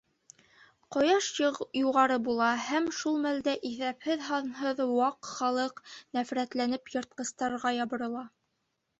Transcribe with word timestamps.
Ҡояш 0.93 1.25
юғары 1.79 2.15
була 2.27 2.47
һәм 2.69 2.87
шул 2.99 3.19
мәлдә 3.25 3.53
иҫәпһеҙ-һанһыҙ 3.69 4.81
Ваҡ 4.93 5.29
Халыҡ 5.33 5.83
нәфрәтләнеп 6.19 6.91
йыртҡыстарға 6.95 7.73
ябырыла. 7.81 8.25